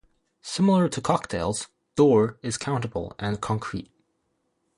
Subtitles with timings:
[0.41, 3.91] Similar to "cocktails", "door" is countable and concrete.